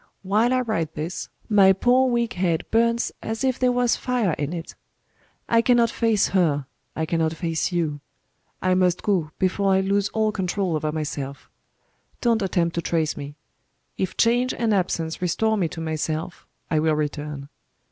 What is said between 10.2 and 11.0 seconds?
control over